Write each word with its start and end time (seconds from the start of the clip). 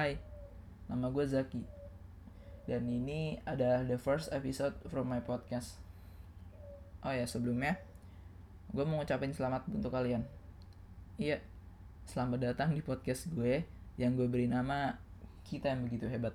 Hai, 0.00 0.16
nama 0.88 1.12
gue 1.12 1.28
Zaki. 1.28 1.60
Dan 2.64 2.88
ini 2.88 3.36
adalah 3.44 3.84
the 3.84 4.00
first 4.00 4.32
episode 4.32 4.72
from 4.88 5.12
my 5.12 5.20
podcast. 5.20 5.76
Oh 7.04 7.12
ya 7.12 7.28
sebelumnya 7.28 7.76
Gue 8.72 8.88
mau 8.88 8.96
ngucapin 8.96 9.36
selamat 9.36 9.68
untuk 9.68 9.92
kalian. 9.92 10.24
Iya, 11.20 11.44
selamat 12.08 12.40
datang 12.40 12.72
di 12.72 12.80
podcast 12.80 13.28
gue 13.28 13.68
Yang 14.00 14.24
gue 14.24 14.26
beri 14.32 14.48
nama 14.48 14.96
Kita 15.44 15.68
yang 15.68 15.84
begitu 15.84 16.08
hebat. 16.08 16.32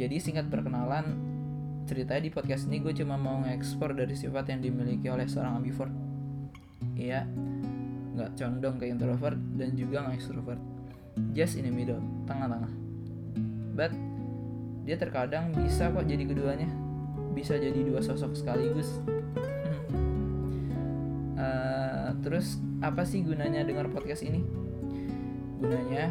Jadi 0.00 0.16
singkat 0.24 0.48
perkenalan 0.48 1.12
Ceritanya 1.84 2.24
di 2.24 2.32
podcast 2.32 2.72
ini 2.72 2.80
gue 2.80 2.96
cuma 2.96 3.20
mau 3.20 3.36
ngekspor 3.44 3.92
dari 3.92 4.16
sifat 4.16 4.48
yang 4.48 4.64
dimiliki 4.64 5.12
oleh 5.12 5.28
seorang 5.28 5.60
ambivert. 5.60 5.92
Iya, 6.96 7.28
nggak 8.16 8.32
condong 8.32 8.80
ke 8.80 8.88
introvert 8.88 9.36
dan 9.60 9.76
juga 9.76 10.08
nggak 10.08 10.16
extrovert 10.16 10.77
just 11.36 11.58
in 11.58 11.68
the 11.68 11.72
middle 11.72 12.00
tengah-tengah. 12.26 12.72
But 13.78 13.92
dia 14.88 14.96
terkadang 14.96 15.52
bisa 15.52 15.92
kok 15.92 16.08
jadi 16.08 16.24
keduanya. 16.24 16.66
Bisa 17.36 17.60
jadi 17.60 17.76
dua 17.84 18.00
sosok 18.00 18.32
sekaligus. 18.34 18.88
Uh, 21.38 22.10
terus 22.24 22.56
apa 22.80 23.04
sih 23.04 23.20
gunanya 23.20 23.62
dengar 23.68 23.86
podcast 23.92 24.24
ini? 24.24 24.42
Gunanya 25.60 26.10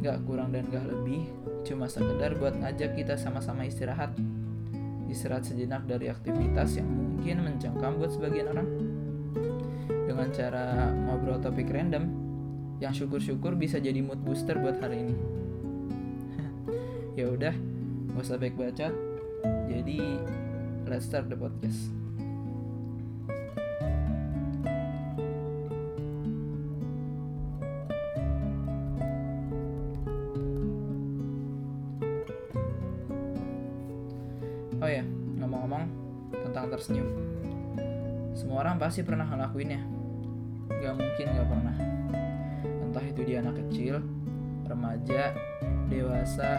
nggak 0.00 0.24
kurang 0.24 0.50
dan 0.56 0.64
nggak 0.72 0.88
lebih 0.88 1.28
cuma 1.64 1.88
sekedar 1.88 2.36
buat 2.40 2.56
ngajak 2.56 2.96
kita 2.96 3.14
sama-sama 3.20 3.68
istirahat. 3.68 4.16
Istirahat 5.12 5.44
sejenak 5.44 5.84
dari 5.84 6.08
aktivitas 6.08 6.80
yang 6.80 6.88
mungkin 6.88 7.44
mencengkam 7.44 8.00
buat 8.00 8.10
sebagian 8.10 8.50
orang. 8.50 8.68
Dengan 10.08 10.28
cara 10.32 10.90
ngobrol 10.90 11.38
topik 11.44 11.68
random 11.68 12.23
yang 12.84 12.92
syukur-syukur 12.92 13.56
bisa 13.56 13.80
jadi 13.80 14.04
mood 14.04 14.20
booster 14.20 14.60
buat 14.60 14.76
hari 14.76 15.08
ini. 15.08 15.16
ya 17.18 17.32
udah, 17.32 17.56
gak 18.12 18.20
usah 18.20 18.36
baik 18.36 18.60
baca. 18.60 18.92
Jadi 19.72 19.98
let's 20.84 21.08
start 21.08 21.32
the 21.32 21.36
podcast. 21.40 21.88
Oh 34.84 34.90
ya, 34.92 35.00
ngomong-ngomong 35.40 35.88
tentang 36.36 36.68
tersenyum. 36.68 37.08
Semua 38.36 38.60
orang 38.60 38.76
pasti 38.76 39.00
pernah 39.00 39.24
ngelakuinnya. 39.24 39.80
Gak 40.68 40.92
mungkin 41.00 41.26
gak 41.32 41.48
pernah. 41.48 41.76
Entah 43.04 43.20
itu 43.20 43.28
dia 43.28 43.44
anak 43.44 43.60
kecil, 43.60 44.00
remaja, 44.64 45.36
dewasa, 45.92 46.56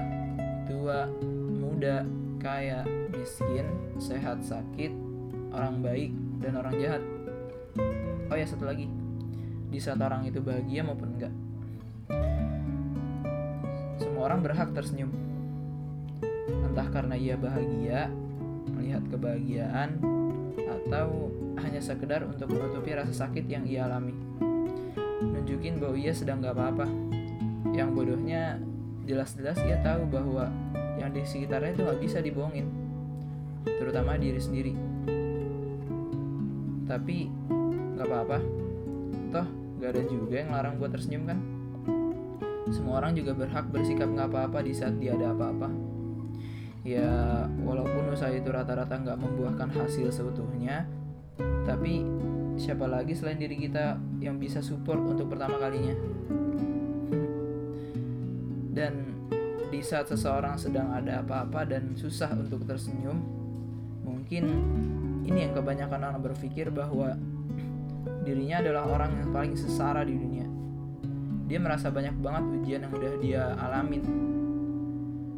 tua, 0.70 1.10
muda, 1.58 2.06
kaya, 2.38 2.86
miskin, 3.10 3.66
sehat, 3.98 4.46
sakit, 4.46 4.94
orang 5.50 5.82
baik, 5.82 6.14
dan 6.46 6.62
orang 6.62 6.78
jahat. 6.78 7.02
Oh 8.30 8.38
ya 8.38 8.46
satu 8.46 8.62
lagi, 8.62 8.86
di 9.74 9.82
saat 9.82 9.98
orang 9.98 10.30
itu 10.30 10.38
bahagia 10.38 10.86
maupun 10.86 11.18
enggak. 11.18 11.34
Semua 13.98 14.30
orang 14.30 14.46
berhak 14.46 14.70
tersenyum. 14.70 15.10
Entah 16.46 16.94
karena 16.94 17.18
ia 17.18 17.42
bahagia, 17.42 18.14
melihat 18.70 19.02
kebahagiaan, 19.10 19.98
atau 20.62 21.34
hanya 21.58 21.82
sekedar 21.82 22.22
untuk 22.22 22.54
menutupi 22.54 22.94
rasa 22.94 23.26
sakit 23.26 23.50
yang 23.50 23.66
ia 23.66 23.90
alami. 23.90 24.14
Nunjukin 25.22 25.80
bahwa 25.80 25.96
ia 25.96 26.12
sedang 26.12 26.42
gak 26.44 26.56
apa-apa. 26.56 26.88
Yang 27.72 27.90
bodohnya, 27.96 28.60
jelas-jelas 29.06 29.60
ia 29.64 29.80
tahu 29.84 30.08
bahwa 30.12 30.52
yang 31.00 31.12
di 31.12 31.24
sekitarnya 31.24 31.76
itu 31.76 31.82
gak 31.84 32.00
bisa 32.00 32.18
dibohongin. 32.20 32.68
Terutama 33.64 34.20
diri 34.20 34.40
sendiri. 34.40 34.74
Tapi, 36.90 37.30
gak 37.96 38.08
apa-apa. 38.08 38.40
Toh, 39.32 39.48
gak 39.80 39.90
ada 39.96 40.04
juga 40.08 40.36
yang 40.42 40.52
larang 40.52 40.76
buat 40.80 40.92
tersenyum 40.92 41.24
kan? 41.28 41.40
Semua 42.74 43.00
orang 43.04 43.14
juga 43.14 43.38
berhak 43.38 43.70
bersikap 43.70 44.10
gak 44.12 44.32
apa-apa 44.32 44.60
di 44.66 44.74
saat 44.74 44.98
dia 44.98 45.14
ada 45.14 45.32
apa-apa 45.32 45.96
ya 46.86 47.10
walaupun 47.66 48.14
usaha 48.14 48.30
itu 48.30 48.46
rata-rata 48.54 49.02
nggak 49.02 49.18
membuahkan 49.18 49.74
hasil 49.74 50.14
seutuhnya 50.14 50.86
tapi 51.66 52.06
siapa 52.56 52.88
lagi 52.88 53.12
selain 53.16 53.40
diri 53.40 53.60
kita 53.60 54.00
yang 54.24 54.40
bisa 54.40 54.64
support 54.64 55.00
untuk 55.04 55.32
pertama 55.32 55.60
kalinya? 55.60 55.96
Dan 58.76 59.16
di 59.72 59.80
saat 59.84 60.08
seseorang 60.08 60.56
sedang 60.60 60.92
ada 60.92 61.20
apa-apa 61.24 61.68
dan 61.68 61.96
susah 61.96 62.32
untuk 62.36 62.64
tersenyum 62.64 63.20
mungkin 64.04 64.44
ini 65.26 65.50
yang 65.50 65.54
kebanyakan 65.58 66.00
orang 66.06 66.22
berpikir 66.22 66.70
bahwa 66.70 67.18
dirinya 68.24 68.62
adalah 68.62 68.84
orang 68.88 69.12
yang 69.20 69.30
paling 69.34 69.54
sesara 69.58 70.06
di 70.06 70.16
dunia. 70.16 70.48
Dia 71.46 71.62
merasa 71.62 71.94
banyak 71.94 72.18
banget 72.22 72.44
ujian 72.62 72.82
yang 72.86 72.94
udah 72.94 73.14
dia 73.22 73.44
alamin. 73.58 74.04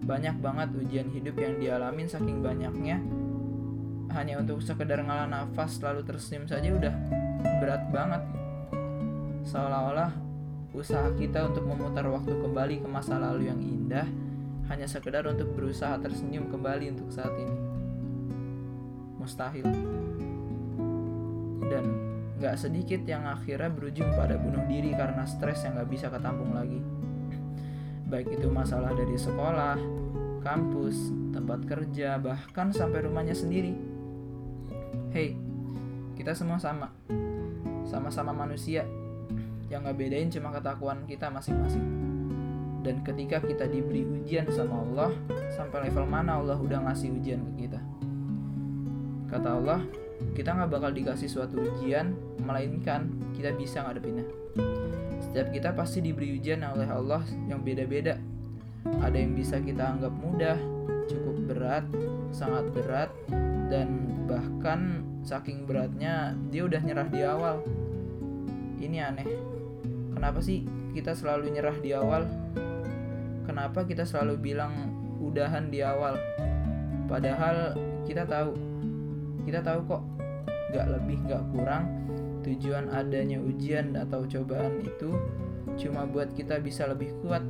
Banyak 0.08 0.40
banget 0.40 0.70
ujian 0.76 1.08
hidup 1.12 1.36
yang 1.36 1.60
dialamin 1.60 2.08
saking 2.08 2.40
banyaknya 2.40 3.04
hanya 4.16 4.40
untuk 4.40 4.64
sekedar 4.64 5.04
ngalah 5.04 5.28
nafas 5.28 5.80
lalu 5.84 6.04
tersenyum 6.08 6.48
saja 6.48 6.70
udah 6.72 6.94
berat 7.60 7.84
banget. 7.92 8.24
Seolah-olah 9.48 10.12
usaha 10.76 11.10
kita 11.16 11.48
untuk 11.50 11.66
memutar 11.66 12.06
waktu 12.08 12.36
kembali 12.36 12.84
ke 12.84 12.88
masa 12.88 13.18
lalu 13.18 13.50
yang 13.50 13.60
indah 13.60 14.08
hanya 14.68 14.86
sekedar 14.86 15.24
untuk 15.26 15.48
berusaha 15.56 15.96
tersenyum 16.00 16.52
kembali 16.52 16.92
untuk 16.96 17.10
saat 17.10 17.32
ini. 17.40 17.56
Mustahil. 19.18 19.68
Dan 21.68 21.86
gak 22.38 22.60
sedikit 22.60 23.02
yang 23.08 23.26
akhirnya 23.26 23.72
berujung 23.72 24.12
pada 24.14 24.38
bunuh 24.38 24.64
diri 24.70 24.94
karena 24.94 25.24
stres 25.26 25.64
yang 25.66 25.80
gak 25.80 25.90
bisa 25.90 26.08
ketampung 26.12 26.54
lagi. 26.54 26.80
Baik 28.08 28.40
itu 28.40 28.48
masalah 28.48 28.96
dari 28.96 29.20
sekolah, 29.20 29.76
kampus, 30.46 31.12
tempat 31.36 31.60
kerja, 31.68 32.16
bahkan 32.20 32.72
sampai 32.72 33.04
rumahnya 33.04 33.36
sendiri. 33.36 33.97
Hey, 35.18 35.34
kita 36.14 36.38
semua 36.38 36.62
sama, 36.62 36.94
sama-sama 37.90 38.38
manusia 38.38 38.86
yang 39.66 39.82
gak 39.82 39.98
bedain 39.98 40.30
cuma 40.30 40.54
ketakuan 40.54 41.10
kita 41.10 41.34
masing-masing. 41.34 41.82
Dan 42.86 43.02
ketika 43.02 43.42
kita 43.42 43.66
diberi 43.66 44.06
ujian 44.06 44.46
sama 44.54 44.78
Allah, 44.78 45.10
sampai 45.58 45.90
level 45.90 46.06
mana 46.06 46.38
Allah 46.38 46.54
udah 46.62 46.86
ngasih 46.86 47.18
ujian 47.18 47.42
ke 47.50 47.66
kita. 47.66 47.82
Kata 49.34 49.58
Allah, 49.58 49.82
kita 50.38 50.54
gak 50.54 50.70
bakal 50.70 50.94
dikasih 50.94 51.34
suatu 51.34 51.66
ujian, 51.66 52.14
melainkan 52.46 53.10
kita 53.34 53.58
bisa 53.58 53.90
ngadepinnya. 53.90 54.30
Setiap 55.18 55.50
kita 55.50 55.74
pasti 55.74 56.06
diberi 56.06 56.38
ujian 56.38 56.62
oleh 56.62 56.94
Allah 56.94 57.26
yang 57.50 57.66
beda-beda. 57.66 58.22
Ada 59.02 59.18
yang 59.18 59.34
bisa 59.34 59.58
kita 59.66 59.98
anggap 59.98 60.14
mudah, 60.14 60.62
cukup 61.10 61.42
berat, 61.50 61.86
sangat 62.30 62.70
berat, 62.70 63.10
dan 63.74 64.17
bahkan 64.28 65.08
saking 65.24 65.64
beratnya 65.64 66.36
dia 66.52 66.68
udah 66.68 66.82
nyerah 66.84 67.08
di 67.08 67.22
awal. 67.24 67.64
Ini 68.78 68.98
aneh. 69.08 69.28
Kenapa 70.14 70.44
sih 70.44 70.68
kita 70.92 71.16
selalu 71.16 71.56
nyerah 71.56 71.78
di 71.80 71.96
awal? 71.96 72.28
Kenapa 73.48 73.88
kita 73.88 74.04
selalu 74.04 74.52
bilang 74.54 74.92
udahan 75.24 75.72
di 75.72 75.80
awal? 75.80 76.20
Padahal 77.08 77.74
kita 78.04 78.28
tahu, 78.28 78.52
kita 79.48 79.64
tahu 79.64 79.80
kok, 79.88 80.04
gak 80.76 80.88
lebih 80.92 81.18
gak 81.26 81.44
kurang 81.56 81.88
tujuan 82.44 82.88
adanya 82.92 83.40
ujian 83.44 83.96
atau 83.96 84.24
cobaan 84.24 84.80
itu 84.80 85.12
cuma 85.76 86.08
buat 86.08 86.32
kita 86.32 86.64
bisa 86.64 86.88
lebih 86.88 87.12
kuat 87.24 87.44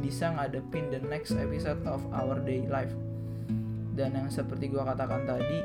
bisa 0.00 0.32
ngadepin 0.32 0.88
the 0.94 1.02
next 1.10 1.34
episode 1.34 1.82
of 1.84 2.00
our 2.14 2.38
day 2.46 2.62
life 2.70 2.94
dan 3.98 4.14
yang 4.14 4.30
seperti 4.30 4.70
gua 4.70 4.86
katakan 4.86 5.26
tadi 5.26 5.60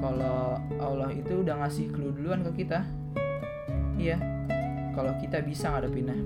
kalau 0.00 0.60
Allah 0.80 1.10
itu 1.12 1.40
udah 1.40 1.64
ngasih 1.64 1.92
clue 1.92 2.12
duluan 2.12 2.44
ke 2.46 2.64
kita. 2.64 2.84
Iya. 3.96 4.20
Kalau 4.92 5.12
kita 5.20 5.44
bisa 5.44 5.72
ngadepinnya. 5.72 6.16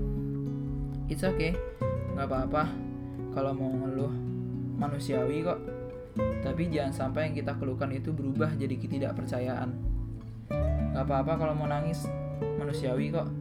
It's 1.11 1.23
okay. 1.23 1.55
Nggak 2.15 2.27
apa-apa. 2.27 2.63
Kalau 3.31 3.51
mau 3.55 3.71
ngeluh 3.71 4.11
manusiawi 4.81 5.45
kok. 5.45 5.59
Tapi 6.41 6.67
jangan 6.67 6.91
sampai 6.91 7.31
yang 7.31 7.35
kita 7.39 7.55
keluhkan 7.55 7.93
itu 7.93 8.11
berubah 8.11 8.51
jadi 8.59 8.75
ketidakpercayaan. 8.75 9.69
Gak 10.91 11.07
apa-apa 11.07 11.39
kalau 11.39 11.53
mau 11.55 11.71
nangis, 11.71 12.03
manusiawi 12.59 13.15
kok. 13.15 13.31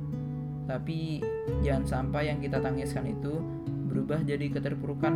Tapi 0.70 1.18
jangan 1.66 1.82
sampai 1.82 2.30
yang 2.30 2.38
kita 2.38 2.62
tangiskan 2.62 3.10
itu 3.10 3.42
berubah 3.90 4.22
jadi 4.22 4.46
keterpurukan. 4.54 5.12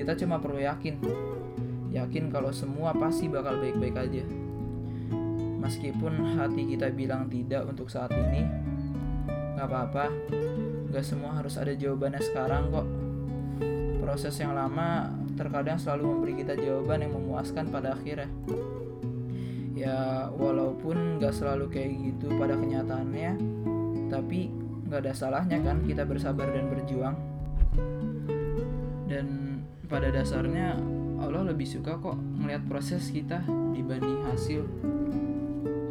Kita 0.00 0.16
cuma 0.16 0.40
perlu 0.40 0.64
yakin, 0.64 0.96
yakin 1.94 2.28
kalau 2.28 2.50
semua 2.50 2.90
pasti 2.92 3.30
bakal 3.30 3.62
baik-baik 3.62 3.96
aja. 3.96 4.24
Meskipun 5.62 6.36
hati 6.36 6.68
kita 6.76 6.92
bilang 6.92 7.30
tidak 7.32 7.64
untuk 7.64 7.88
saat 7.88 8.12
ini, 8.12 8.44
gak 9.56 9.64
apa-apa, 9.64 10.12
Gak 10.94 11.02
semua 11.02 11.34
harus 11.34 11.58
ada 11.58 11.74
jawabannya 11.74 12.22
sekarang 12.22 12.70
kok. 12.70 12.86
Proses 13.98 14.38
yang 14.38 14.54
lama 14.54 15.10
terkadang 15.34 15.74
selalu 15.74 16.06
memberi 16.06 16.34
kita 16.38 16.54
jawaban 16.54 17.02
yang 17.02 17.18
memuaskan 17.18 17.66
pada 17.66 17.98
akhirnya. 17.98 18.30
Ya, 19.74 20.30
walaupun 20.30 21.18
gak 21.18 21.34
selalu 21.34 21.66
kayak 21.66 21.98
gitu 21.98 22.30
pada 22.38 22.54
kenyataannya, 22.54 23.32
tapi 24.06 24.54
gak 24.86 25.02
ada 25.02 25.18
salahnya 25.18 25.58
kan 25.66 25.82
kita 25.82 26.06
bersabar 26.06 26.46
dan 26.46 26.70
berjuang. 26.70 27.18
Dan 29.10 29.26
pada 29.90 30.14
dasarnya 30.14 30.78
Allah 31.24 31.50
lebih 31.50 31.64
suka 31.64 31.96
kok 31.96 32.16
melihat 32.36 32.62
proses 32.68 33.08
kita 33.08 33.40
dibanding 33.72 34.20
hasil. 34.28 34.62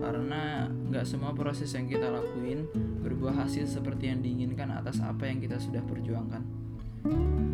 Karena 0.03 0.69
nggak 0.69 1.06
semua 1.09 1.33
proses 1.33 1.74
yang 1.74 1.89
kita 1.89 2.07
lakuin 2.12 2.69
berbuah 3.01 3.45
hasil 3.45 3.65
seperti 3.65 4.13
yang 4.13 4.21
diinginkan 4.21 4.69
atas 4.69 5.01
apa 5.01 5.25
yang 5.25 5.41
kita 5.41 5.57
sudah 5.57 5.81
perjuangkan. 5.81 6.44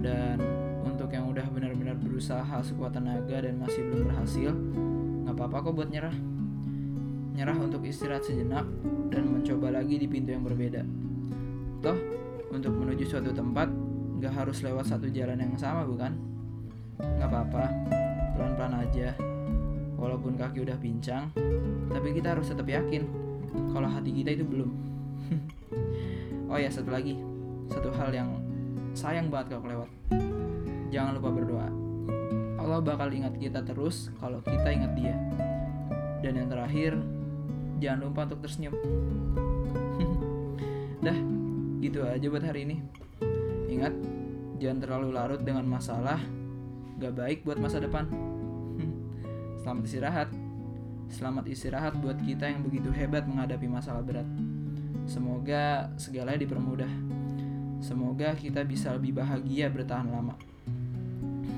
Dan 0.03 0.37
untuk 0.83 1.09
yang 1.15 1.31
udah 1.31 1.47
benar-benar 1.49 1.95
berusaha 1.95 2.59
sekuat 2.61 2.99
tenaga 2.99 3.39
dan 3.39 3.55
masih 3.57 3.87
belum 3.87 4.11
berhasil 4.11 4.51
nggak 5.25 5.35
apa-apa 5.39 5.71
kok 5.71 5.73
buat 5.79 5.89
nyerah. 5.89 6.15
Nyerah 7.39 7.57
untuk 7.63 7.87
istirahat 7.87 8.27
sejenak 8.27 8.67
dan 9.07 9.23
mencoba 9.31 9.71
lagi 9.71 9.95
di 9.95 10.07
pintu 10.11 10.35
yang 10.35 10.43
berbeda. 10.43 10.83
Toh 11.79 11.97
untuk 12.49 12.75
menuju 12.75 13.07
suatu 13.07 13.31
tempat 13.31 13.71
nggak 14.19 14.33
harus 14.35 14.59
lewat 14.65 14.89
satu 14.89 15.07
jalan 15.07 15.39
yang 15.39 15.55
sama 15.55 15.87
bukan 15.87 16.11
nggak 16.99 17.29
apa-apa. 17.31 17.63
Pelan-pelan 18.35 18.75
aja. 18.83 19.15
Walaupun 19.99 20.39
kaki 20.39 20.63
udah 20.63 20.79
pincang 20.79 21.27
tapi 21.89 22.13
kita 22.13 22.37
harus 22.37 22.47
tetap 22.47 22.69
yakin 22.69 23.09
kalau 23.73 23.89
hati 23.89 24.13
kita 24.13 24.37
itu 24.37 24.45
belum. 24.45 24.71
Oh 26.49 26.57
ya 26.57 26.65
satu 26.65 26.89
lagi. 26.89 27.13
Satu 27.69 27.93
hal 27.93 28.09
yang 28.09 28.41
sayang 28.97 29.29
banget 29.29 29.53
kalau 29.53 29.69
kelewat. 29.69 29.89
Jangan 30.89 31.21
lupa 31.21 31.29
berdoa. 31.29 31.69
Allah 32.57 32.81
bakal 32.81 33.13
ingat 33.13 33.37
kita 33.37 33.61
terus 33.61 34.09
kalau 34.17 34.41
kita 34.41 34.73
ingat 34.73 34.97
dia. 34.97 35.13
Dan 36.25 36.41
yang 36.41 36.49
terakhir 36.49 36.97
jangan 37.77 38.01
lupa 38.01 38.25
untuk 38.25 38.41
tersenyum. 38.41 38.73
Dah 41.05 41.13
gitu 41.85 42.01
aja 42.01 42.25
buat 42.33 42.41
hari 42.41 42.65
ini. 42.65 42.81
Ingat 43.69 43.93
jangan 44.57 44.81
terlalu 44.81 45.13
larut 45.13 45.45
dengan 45.45 45.69
masalah 45.69 46.17
gak 46.99 47.15
baik 47.15 47.39
buat 47.47 47.55
masa 47.55 47.79
depan. 47.79 48.05
Selamat 49.63 49.83
istirahat. 49.87 50.29
Selamat 51.09 51.45
istirahat 51.49 51.93
buat 51.97 52.19
kita 52.21 52.45
yang 52.45 52.61
begitu 52.61 52.91
hebat 52.91 53.25
menghadapi 53.25 53.65
masalah 53.65 54.03
berat. 54.03 54.27
Semoga 55.09 55.89
segalanya 55.97 56.45
dipermudah. 56.45 56.91
Semoga 57.79 58.35
kita 58.35 58.61
bisa 58.67 58.93
lebih 58.93 59.17
bahagia 59.17 59.71
bertahan 59.71 60.11
lama. 60.11 60.35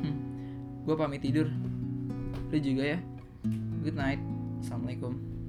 Gue 0.86 0.96
pamit 0.96 1.26
tidur. 1.26 1.50
Lu 2.54 2.58
juga 2.62 2.96
ya. 2.96 3.00
Good 3.82 3.98
night. 3.98 4.22
Assalamualaikum. 4.62 5.41